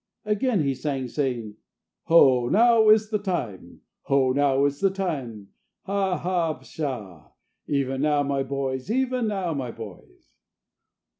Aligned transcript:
Again 0.25 0.63
he 0.63 0.73
sang, 0.73 1.07
saying: 1.09 1.57
"Ho! 2.05 2.49
now 2.49 2.89
is 2.89 3.11
the 3.11 3.19
time! 3.19 3.81
Ho! 4.05 4.31
now 4.31 4.65
is 4.65 4.79
the 4.79 4.89
time! 4.89 5.49
Ha! 5.83 6.17
Ha! 6.17 6.57
Psha! 6.61 7.29
Even 7.67 8.01
now 8.01 8.23
My 8.23 8.41
boys! 8.41 8.89
Even 8.89 9.27
now, 9.27 9.53
My 9.53 9.69
boys!" 9.69 10.31